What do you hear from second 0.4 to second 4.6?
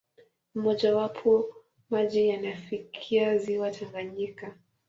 Mmojawapo, maji yanafikia ziwa Tanganyika.